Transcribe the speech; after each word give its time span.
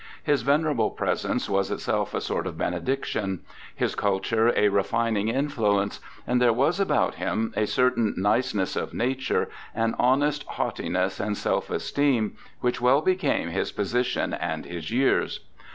His 0.23 0.41
venerable 0.41 0.89
presence 0.89 1.47
was 1.47 1.69
itself 1.69 2.15
a 2.15 2.21
sort 2.21 2.47
of 2.47 2.57
benediction; 2.57 3.41
his 3.75 3.93
culture 3.93 4.51
a 4.57 4.69
refining 4.69 5.27
influence; 5.27 5.99
and 6.25 6.41
there 6.41 6.51
was 6.51 6.79
about 6.79 7.13
him' 7.17 7.53
a 7.55 7.67
certain 7.67 8.15
niceness 8.17 8.75
of 8.75 8.95
nature, 8.95 9.47
an 9.75 9.93
honest 9.99 10.43
haughtiness 10.45 11.19
and 11.19 11.37
self 11.37 11.69
esteem', 11.69 12.35
which 12.61 12.81
well 12.81 13.01
became 13.01 13.49
his 13.49 13.71
position 13.71 14.33
and 14.33 14.65
his 14.65 14.89
years. 14.89 15.41